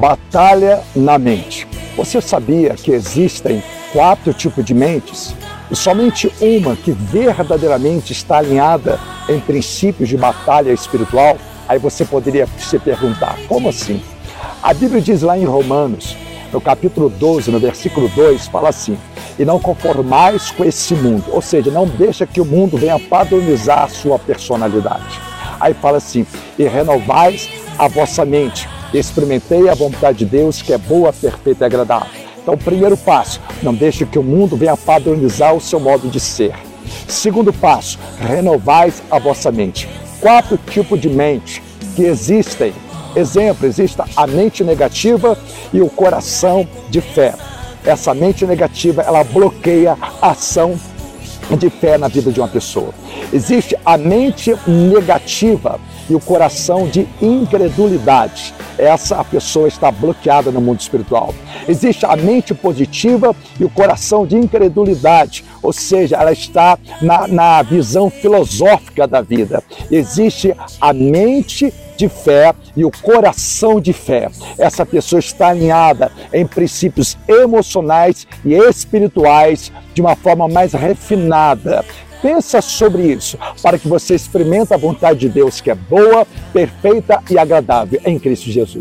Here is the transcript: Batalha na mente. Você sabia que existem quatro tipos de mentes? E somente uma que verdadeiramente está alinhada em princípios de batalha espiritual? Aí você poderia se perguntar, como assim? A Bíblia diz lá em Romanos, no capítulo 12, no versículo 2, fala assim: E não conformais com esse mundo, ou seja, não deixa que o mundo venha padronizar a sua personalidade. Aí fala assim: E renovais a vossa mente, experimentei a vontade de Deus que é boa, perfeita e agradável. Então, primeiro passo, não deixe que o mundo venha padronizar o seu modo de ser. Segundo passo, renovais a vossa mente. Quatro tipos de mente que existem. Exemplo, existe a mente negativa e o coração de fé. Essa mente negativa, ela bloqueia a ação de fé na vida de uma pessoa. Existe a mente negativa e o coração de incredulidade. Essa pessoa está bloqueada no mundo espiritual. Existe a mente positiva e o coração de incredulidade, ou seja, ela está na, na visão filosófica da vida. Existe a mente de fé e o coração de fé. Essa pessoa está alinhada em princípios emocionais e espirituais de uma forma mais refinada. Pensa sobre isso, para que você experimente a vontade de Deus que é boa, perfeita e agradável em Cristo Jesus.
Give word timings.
Batalha 0.00 0.82
na 0.96 1.18
mente. 1.18 1.68
Você 1.94 2.22
sabia 2.22 2.70
que 2.70 2.90
existem 2.90 3.62
quatro 3.92 4.32
tipos 4.32 4.64
de 4.64 4.72
mentes? 4.72 5.34
E 5.70 5.76
somente 5.76 6.32
uma 6.40 6.74
que 6.74 6.90
verdadeiramente 6.90 8.10
está 8.10 8.38
alinhada 8.38 8.98
em 9.28 9.38
princípios 9.38 10.08
de 10.08 10.16
batalha 10.16 10.72
espiritual? 10.72 11.36
Aí 11.68 11.78
você 11.78 12.02
poderia 12.06 12.48
se 12.58 12.78
perguntar, 12.78 13.36
como 13.46 13.68
assim? 13.68 14.02
A 14.62 14.72
Bíblia 14.72 15.02
diz 15.02 15.20
lá 15.20 15.36
em 15.36 15.44
Romanos, 15.44 16.16
no 16.50 16.62
capítulo 16.62 17.10
12, 17.10 17.50
no 17.50 17.60
versículo 17.60 18.08
2, 18.08 18.48
fala 18.48 18.70
assim: 18.70 18.96
E 19.38 19.44
não 19.44 19.60
conformais 19.60 20.50
com 20.50 20.64
esse 20.64 20.94
mundo, 20.94 21.26
ou 21.28 21.42
seja, 21.42 21.70
não 21.70 21.86
deixa 21.86 22.26
que 22.26 22.40
o 22.40 22.46
mundo 22.46 22.78
venha 22.78 22.98
padronizar 22.98 23.82
a 23.84 23.88
sua 23.88 24.18
personalidade. 24.18 25.20
Aí 25.60 25.74
fala 25.74 25.98
assim: 25.98 26.26
E 26.58 26.64
renovais 26.64 27.50
a 27.78 27.86
vossa 27.86 28.24
mente, 28.24 28.66
experimentei 28.98 29.68
a 29.68 29.74
vontade 29.74 30.18
de 30.18 30.24
Deus 30.24 30.62
que 30.62 30.72
é 30.72 30.78
boa, 30.78 31.12
perfeita 31.12 31.64
e 31.64 31.66
agradável. 31.66 32.08
Então, 32.42 32.56
primeiro 32.56 32.96
passo, 32.96 33.40
não 33.62 33.74
deixe 33.74 34.06
que 34.06 34.18
o 34.18 34.22
mundo 34.22 34.56
venha 34.56 34.76
padronizar 34.76 35.54
o 35.54 35.60
seu 35.60 35.78
modo 35.78 36.08
de 36.08 36.18
ser. 36.18 36.54
Segundo 37.06 37.52
passo, 37.52 37.98
renovais 38.18 39.02
a 39.10 39.18
vossa 39.18 39.52
mente. 39.52 39.88
Quatro 40.20 40.58
tipos 40.70 41.00
de 41.00 41.08
mente 41.08 41.62
que 41.94 42.02
existem. 42.02 42.72
Exemplo, 43.14 43.66
existe 43.66 44.00
a 44.16 44.26
mente 44.26 44.64
negativa 44.64 45.36
e 45.72 45.80
o 45.80 45.88
coração 45.88 46.66
de 46.88 47.00
fé. 47.00 47.34
Essa 47.84 48.14
mente 48.14 48.46
negativa, 48.46 49.02
ela 49.02 49.24
bloqueia 49.24 49.96
a 50.20 50.30
ação 50.30 50.78
de 51.56 51.70
fé 51.70 51.98
na 51.98 52.08
vida 52.08 52.30
de 52.30 52.40
uma 52.40 52.48
pessoa. 52.48 52.92
Existe 53.32 53.76
a 53.84 53.96
mente 53.96 54.54
negativa 54.66 55.78
e 56.08 56.14
o 56.14 56.20
coração 56.20 56.88
de 56.88 57.06
incredulidade. 57.20 58.54
Essa 58.76 59.22
pessoa 59.24 59.68
está 59.68 59.90
bloqueada 59.90 60.50
no 60.50 60.60
mundo 60.60 60.80
espiritual. 60.80 61.34
Existe 61.68 62.06
a 62.06 62.16
mente 62.16 62.54
positiva 62.54 63.34
e 63.58 63.64
o 63.64 63.70
coração 63.70 64.26
de 64.26 64.36
incredulidade, 64.36 65.44
ou 65.62 65.72
seja, 65.72 66.16
ela 66.16 66.32
está 66.32 66.78
na, 67.00 67.26
na 67.26 67.62
visão 67.62 68.10
filosófica 68.10 69.06
da 69.06 69.20
vida. 69.20 69.62
Existe 69.90 70.54
a 70.80 70.92
mente 70.92 71.72
de 71.96 72.08
fé 72.08 72.54
e 72.74 72.84
o 72.84 72.90
coração 72.90 73.80
de 73.80 73.92
fé. 73.92 74.30
Essa 74.58 74.86
pessoa 74.86 75.20
está 75.20 75.48
alinhada 75.48 76.10
em 76.32 76.46
princípios 76.46 77.18
emocionais 77.28 78.26
e 78.44 78.54
espirituais 78.54 79.70
de 79.92 80.00
uma 80.00 80.16
forma 80.16 80.48
mais 80.48 80.72
refinada. 80.72 81.84
Pensa 82.22 82.60
sobre 82.60 83.02
isso, 83.02 83.38
para 83.62 83.78
que 83.78 83.88
você 83.88 84.14
experimente 84.14 84.74
a 84.74 84.76
vontade 84.76 85.20
de 85.20 85.28
Deus 85.28 85.60
que 85.60 85.70
é 85.70 85.74
boa, 85.74 86.26
perfeita 86.52 87.22
e 87.30 87.38
agradável 87.38 87.98
em 88.04 88.18
Cristo 88.18 88.50
Jesus. 88.50 88.78